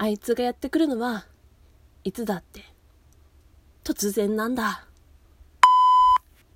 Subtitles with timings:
[0.00, 1.26] あいつがやってくるのは
[2.04, 2.64] いつだって
[3.82, 4.84] 突然なんだ。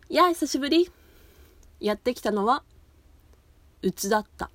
[0.09, 0.91] やあ久しぶり。
[1.81, 2.63] やってきたのは
[3.83, 4.49] うちだった。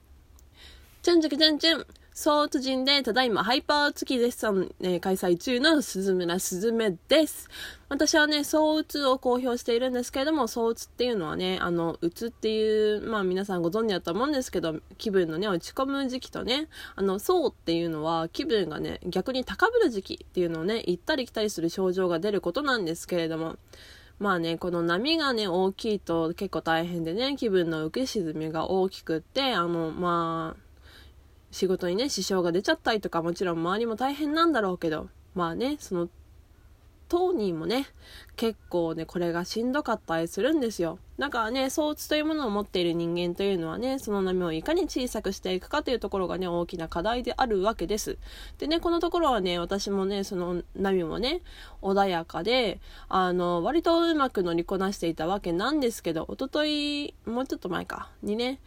[1.01, 1.87] チュンチュクチュンチュン
[2.19, 7.47] 総通人で、ただいまハイパー月絶賛、えー、開催中の鈴村すずめです。
[7.89, 23.57] 私はね、総うつを公表しているんですけれども、総うつっていうのはね、あの、うつっていう、まあ皆さんご存知だと思うんですけど、気分のね、落ち込む時期とね、あの、そうっていうのは気分がね、逆に高ぶる時期っていうのをね、行ったり来たりする症状が出ることなんですけれども、
[24.17, 30.66] まあね、この波がね、大きいと結構大変でね、気分の浮き沈みが大きくって、あの、まあ、
[31.57, 36.07] 仕事にね、支障が出ちゃったりとか、もちろん周りも大変なんだろうけど、まあね、その、
[37.09, 37.87] 当人もね、
[38.35, 40.99] 結構ね、これがしんどかったりするんですよ。
[41.17, 48.19] だからね、相打というものを持っている人間というのはね、その波をいかに小さくしていくかというところがね、大きな課題であるわけです。
[48.59, 51.41] でね、このところはね、私もね、その波もね、
[51.81, 58.59] 穏やかで、あの、割とうまく乗りこなしていたわけなんですけど、おととい、もうちょっと前か、にね、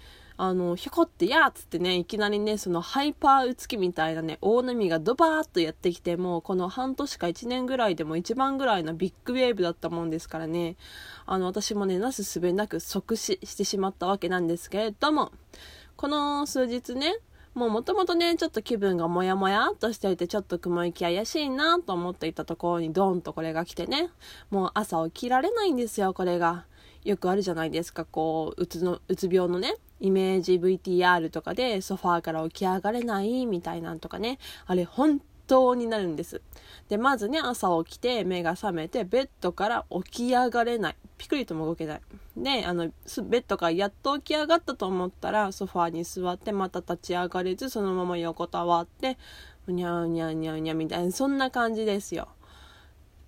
[0.42, 10.76] あの、ひょこってやーっつってね、いきなりね、そのハイパー打つきみたいなね、大波がドバーっとやってきて、もうこの半年か1年ぐらいでも一番ぐらいのビッグウェーブだったもんですからね、
[11.26, 15.30] あの、私もね、なすすべなく即死してしまったわけなんですけれども、
[15.96, 17.18] この数日ね、
[17.52, 24.08] もうもともとね、ちょっと気分がモヤモヤっとしていて、ちょっと雲行き怪しいなと思っていたところにドーンとこれが来てね、
[24.48, 26.64] もう朝起きられないんですよ、これが。
[27.04, 36.40] よくあるじゃないですか、こう、うつの、うつ病のね、イメージ VTR とかでソファーから起き上がれないみたいなんとかね、あれ本当になるんです。
[36.88, 40.96] で、まずね、朝起きて目が覚めてベッドから起き上がれない。
[41.18, 42.00] ピクリとも動けない。
[42.36, 42.86] で、あの、
[43.24, 49.18] ベッドからやっと起き上がったと思ったらソファーに座ってまた立ち上がれずそのまま横たわって、
[49.66, 52.28] うにゃうにゃうにゃうにゃみたいな、そんな感じですよ。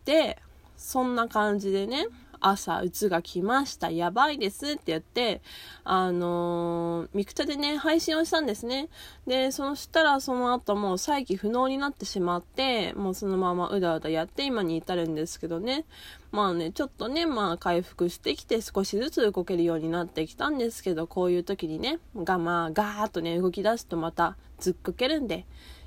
[0.04, 0.38] で、
[0.76, 2.06] そんな感じでね、
[2.42, 3.90] 朝、うつが来ました。
[3.90, 5.40] やばいですって言って、
[5.84, 8.88] あのー、ミクチャでね、配信をしたんですね。
[9.26, 15.84] で、そしたらその後もう再起不能になってしまって、もうそのままうだうだやって今に至るんですけどね。
[16.30, 25.46] まあね、ちょっとね、まあ回復してきて少しずつ動けるようになってきたんですけど、こういう時にね、がまあガーッとね、動き出すとまたずっこけるんで、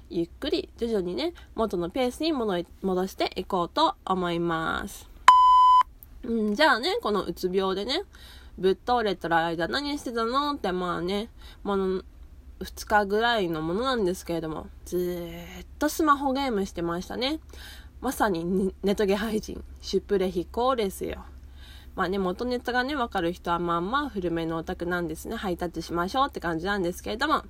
[0.09, 5.14] ゆっくり徐々にね、元のペースに戻していこうと思います。
[6.28, 8.03] うん、じゃあね、このうつ病でね、
[8.58, 10.53] ぶっ倒れてる間何してたの？
[10.53, 11.30] ってまあね、
[11.63, 12.02] もの、
[12.59, 15.30] 2日ぐらいのものなんですけれども、ず
[15.62, 17.40] っとスマホゲームしてましたね。
[18.02, 21.25] まさにネトゲ配信、シュプレヒコーですよ。
[21.96, 25.36] まあね、元ネタがね、わかる人はまあまあ古めのオタクなんですね。
[25.38, 27.44] ハイタッチしましょうって感じなんですけれども。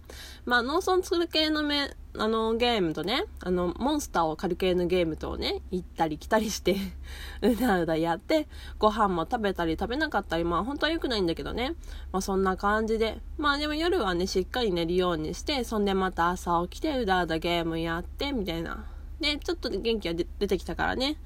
[0.46, 6.76] まあ、農村作る系のめ、あの、ゲームとね、あの、モンスターを狩る系のゲームとね、行ったり来たりして
[7.42, 8.48] うだうだやって、
[8.80, 11.76] ご飯も食べたり食べなかったり、まあ本当は良くないんだけどね。
[12.12, 13.22] まあそんな感じで。
[13.38, 18.86] まあでも夜はね、しっかり寝るようにして、そんでまた朝起きて、うだうだゲームやって、みたいな。
[19.20, 21.18] で、ちょっと元気が出てきたからね。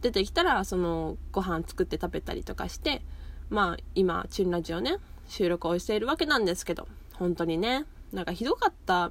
[0.00, 3.02] 出てきたらそのご飯作って食べたりとかして
[3.50, 4.96] まあ今チュンラジオね
[5.28, 9.10] 収録をしているわけなんですけど本当にねなんかひどかった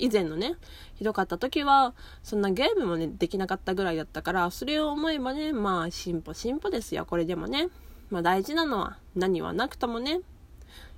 [0.00, 0.54] 以前のね
[0.94, 7.68] ひどかった時はそんなゲームもねできなかったぐらいだったからそれを思えばねまあ進歩進歩ですよこれでもね
[8.10, 10.20] まあ大事なのは何はなくともね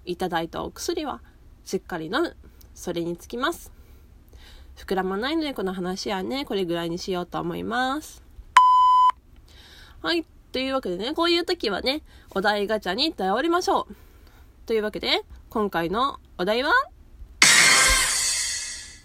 [0.05, 1.21] いただいたお薬は
[1.65, 2.37] しっかり飲む
[2.75, 3.73] それにつきます
[4.77, 8.23] 膨らまないのでこの話はねこれぐらいにしようと思います
[10.03, 10.27] はい。
[10.51, 12.03] というわけでね、こういう時はね、
[12.35, 13.95] お題ガチャに頼りましょう。
[14.67, 16.73] というわけで、今回のお題は、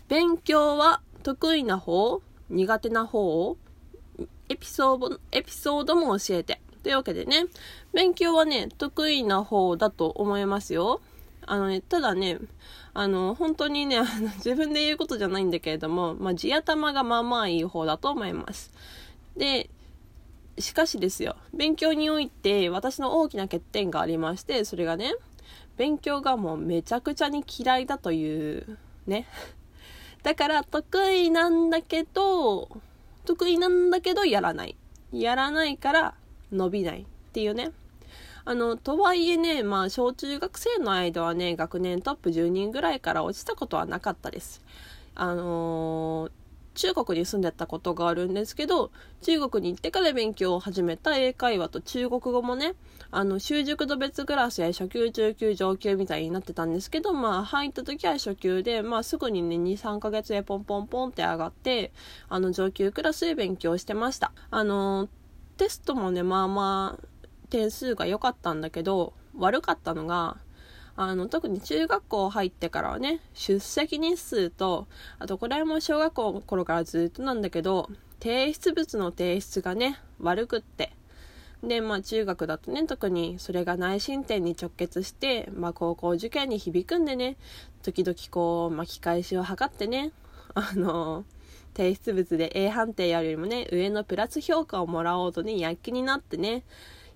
[0.08, 3.58] 勉強は得意な方苦手な方
[4.50, 6.62] エピソード、エピソードも教えて。
[6.84, 7.46] というわけでね、
[7.94, 11.02] 勉強はね、得意な方だと思いますよ。
[11.46, 12.38] あのね、ただね、
[12.94, 18.72] あの、本当にね、あの自分で言うことじゃないんだけれども、まあ、地頭がまあまあいい方だと思います。
[19.36, 19.70] で、
[20.60, 25.14] しかしですよ、勉強において私の大きな欠点がありまして、それがね、
[25.76, 29.28] 勉強がもうめちゃくちゃに嫌いだという、ね。
[30.24, 32.70] だから得意なんだけど、
[33.26, 34.76] 得意なんだけどやらない。
[35.12, 36.14] やらないから
[36.52, 37.72] 伸びないっていうね。
[38.46, 44.62] あの、とはいえね、まあ、小中学生の間はね、学年トップ10人ぐらいから落ちたことはなかったです。
[45.16, 46.47] あのー
[46.78, 48.92] 中国に住んでたことがあるんですけど、
[49.22, 52.76] 中国に行ってから勉強を始めた英会話と中国語もね、
[53.10, 61.92] あの、習熟度別クラスや初級、中級、上級みたいになってたんですけど、まあ、入った時は初級で、まあ、すぐにね、2、3ヶ月でポンポンポンって上がって、
[62.30, 64.32] あの、上級クラスで勉強してました。
[64.52, 65.10] あの、
[65.58, 70.38] テストもね、まあまあ、点数が良かったんだけど、悪かったのが、
[70.98, 74.88] あの、特に中学校入ってからはね、出席日数と、
[75.20, 77.88] あとこれも小学校の頃からずっとなんだけど、
[78.20, 80.92] 提出物の提出がね、悪くって。
[81.64, 87.38] で、まあ中学だとね、特にそれが内申点に直結して、まあ高校受験に響くんでね、
[87.84, 90.12] 時々こう巻き返しを図ってね、
[90.56, 91.26] あの
[91.76, 96.64] 提出物で A 判定よりもね、上のプラス評価をもらおうとね、躍起になってね、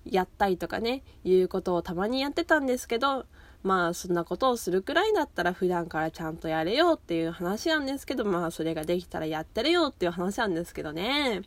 [0.04, 3.26] やったりとかね、いうことをたまにやってたんですけど、
[3.62, 11.42] まあそんなことをするくらいだったら普段からちゃんとやれよっていう話なんですけど、まあそれができたらやってるよっていう話なんですけどね。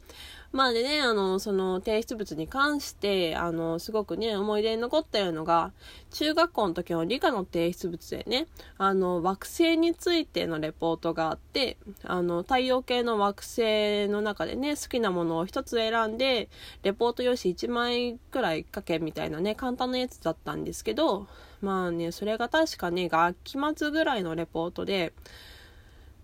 [0.56, 5.74] まあでね、あの、その提出物に関して、あの、すごくね、思い出に残ってるのが、
[6.12, 8.48] 中学校の時の理科の提出物でね、
[8.78, 11.76] あの、惑星についてのレポートがあって、
[12.06, 16.48] あの、太陽系の惑星の中でね、好きなものを一つ選んで、
[16.84, 21.28] レポート用紙1枚くらい書けみたいなね、簡単なやつだったんですけど、
[21.60, 25.12] まあね、それが確かね、学期末ぐらいのレポートで、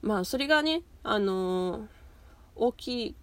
[0.01, 1.81] まあそれがね、あのー、
[2.55, 3.15] 大き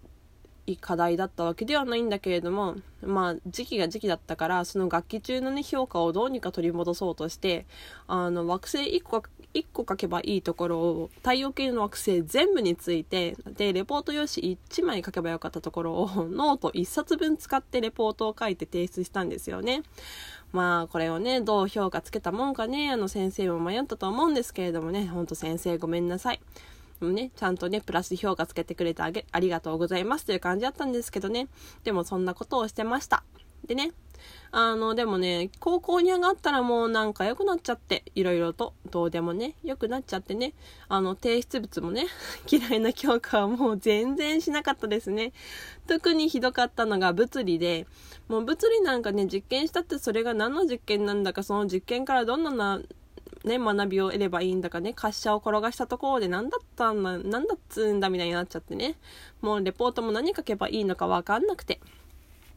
[0.73, 7.65] い課題だったわけではないんだけれども、まあ時期が時期だったから、その学期中のね、評価をどうにか取り戻そうとして、
[8.07, 9.23] あの、惑星1個
[9.53, 19.83] 1個書けばいいところを太陽系の惑星全部についてでレポート用紙1枚書けばよかったところを ノート1冊分使ってレポートを書いて提出したんですよね。
[20.51, 26.39] まあこれをねどう評価つけたもんかねあの先生も迷ったと思うんですけれどもねほんと先生ごめんなさい。
[27.07, 31.47] ね、ちゃんとね、プラス評価つけてくれてあげ、ありがとうございますという感じだったんですけどね。
[31.83, 33.23] でもそんなことをしてました。
[33.65, 33.91] でね、
[34.51, 40.53] あの、でもね、高校に上がったらもうなんか良くなっちゃって、いろいろと、どうでもね、良くなっちゃってね、
[40.87, 42.07] あの、提出物もね、
[42.51, 45.33] 嫌いな教科はもう全然しなかったですね。
[45.87, 47.85] 特にひどかったのが物理で、
[48.27, 52.81] もう物理なんかね、実験したってそれが何の実験なんだか、その実験からどんなな、
[53.43, 58.95] ね、学びを得ればいいんだかね、滑車を転がしたところで何だったんだ、何だっつうんだみたいになっちゃってね、
[59.41, 61.79] もうレポートも何書けばいいのかわかんなくて。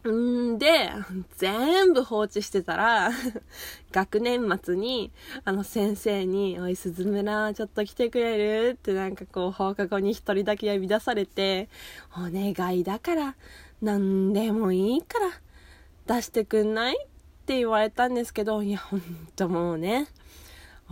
[0.08, 0.90] んで、
[1.36, 3.10] 全部放置してたら、
[3.92, 5.12] 学年末に、
[5.44, 8.36] あの先生に、おい、鈴村、ちょっと来てくれ
[8.70, 8.70] る？
[8.70, 11.68] ってなんかこう、放課後に一人だけ呼び出されて、
[12.16, 13.36] お願いだから、
[13.80, 16.96] 何でもいいから、出してくんない？
[16.96, 19.02] って言われたんですけど、いや、ほん
[19.36, 20.08] ともうね、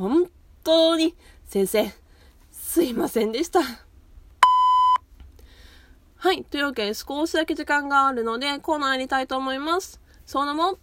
[0.01, 0.31] 本
[0.65, 1.15] 当に、
[1.45, 1.93] 先生、
[2.51, 3.61] すいませんでした。
[6.17, 6.43] はい。
[6.43, 10.01] というわけで、少しだけ時間があるので、コーナーやりたいと思います。
[10.25, 10.79] その名も、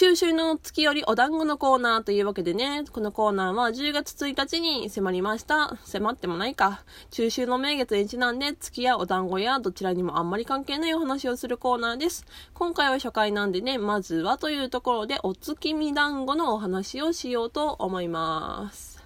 [0.00, 5.76] 中秋の月よりお団子のコーナーというわけでね、このコーナーは10月1日に迫りました。
[5.84, 6.82] 迫ってもないか。
[7.10, 12.24] 中秋の名月にちなんで月やお団子やどちらにもあんまり関係ないお話をするコーナーです。
[12.54, 18.99] 今回は初回なんでね、まずはというところでお月見団子のお話をしようと思います。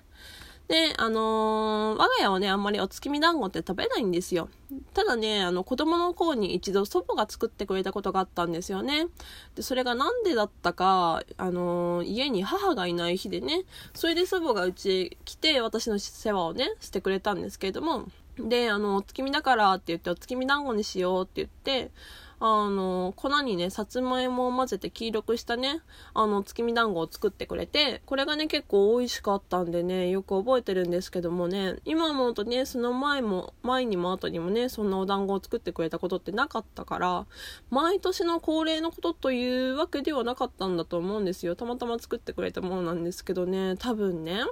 [0.68, 4.48] で、あのー、我が家はね、あんまりお月見団子って食べないんですよ。
[4.94, 9.08] ただね、あの、子供の頃に一度祖母が作ってくれたことがあったんですよね。
[9.54, 18.08] で、それがなんでだったか、あのー、家に母がいない日でね、それで祖母がうち来て、私の世話をね、してくれたんですけれども、
[18.38, 21.92] で、あの、お月見だからって言って、お月見団子にしようって言って、
[22.40, 25.80] あの、粉にね、さつまいもを混ぜて黄色くしたね、
[26.12, 37.26] あの、月見団子を作ってくれて、これがね、結構美味しかったんでね、よく覚えてるんですけどもね、今思うとね、その前も、前にも後にもね、そんなお団子を作ってくれたことってなかったから、
[37.70, 41.56] 毎年の恒例のことというわけではなかったんだと思うんですよ。
[41.56, 44.44] たまたま作ってくれたものなんですけどね、多分ね、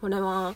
[0.00, 0.54] これは、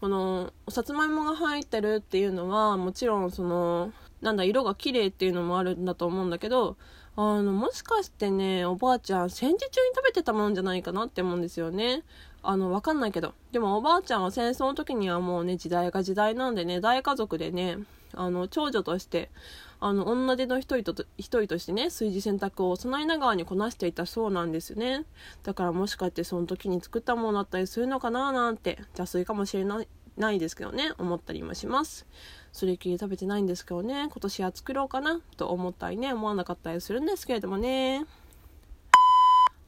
[0.00, 3.92] この、さつまいもが入ってるっていうのは、もちろんその、
[4.26, 6.76] なんだ、色が綺麗っていうのもあるんだと思うんだけど、
[7.14, 12.02] あの、もしかしてね、おばあちゃん、戦時中に食べてたもんじゃないかなって思うんですよね。
[12.42, 13.34] あの、わかんないけど。
[13.52, 17.78] でもおばあちゃんは戦争の時にはもうね、時代が時代なんでね、大家族でね、
[18.14, 19.30] あの、長女として、
[19.78, 25.04] あの、女手の一人と、一人としてね、炊事洗濯を幼いながらにこなしていたそうなんですよね。
[25.42, 32.06] だからもしかしてその時に作ったものだったりするのかななんて、邪推かもしれない、ないですけどね、思ったりもします。
[32.52, 38.06] それっきり食べてないんですけどね、今年は作ろうかなと思ったりね、思わなかったりするんですけれどもね。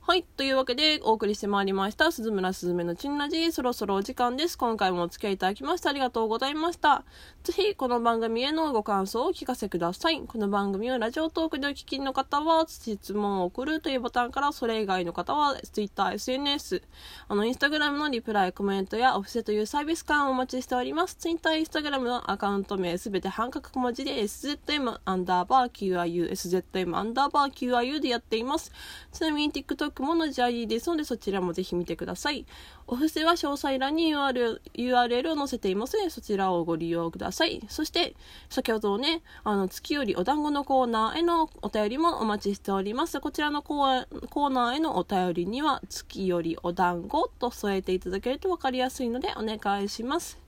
[0.08, 0.22] はい。
[0.22, 2.10] というわけで、お送りしてまいりました。
[2.10, 4.56] 鈴村すずめのチンラジそろそろお時間です。
[4.56, 7.04] 今回もお付き合いいただきましてありがとうございました。
[7.44, 10.22] ぜひ、この番組へのご感想をお聞かせください。
[10.22, 16.80] この番組をラジオトークでお聞きの方は、質問を送るというボタンから、それ以外の方は、Twitter、SNS、
[17.28, 21.16] あの、Instagram のリプライ、コメントやお布施というサービス感をお待ちしております。
[21.16, 28.72] Twitter、Instagram のアカウント名、すべて半角小文字で SZM アンダーバー QIU、SZM アンダーバー QIU でやっています。
[29.12, 32.46] ちなみに TikTok も同じ ID ですので、そちらもぜひ見てください。
[32.86, 37.62] お布施は詳細欄に URL, URL を載せていますので、そちらをご利用ください。
[37.68, 38.14] そして、
[38.48, 43.20] 先ほどね、あの、月よりお団子のコーナーへのお便りもお待ちしております。
[43.20, 50.38] こちらのコーナーへのお便りには、月よりお団子と添えていただけると分かりやすいので、お願いします。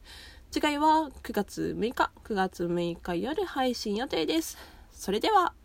[0.50, 4.58] 次回は9月6日、9月6日夜配信予定です。
[4.92, 5.59] それでは。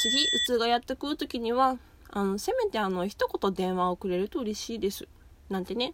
[0.00, 1.76] 次、うつがやってくるときには、
[2.08, 5.06] あの、せめてあの、一言電話をくれると嬉しいです。
[5.50, 5.92] なんてね。